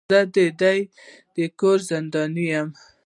[0.11, 0.37] زه د
[1.37, 2.69] دې کور زنداني يم.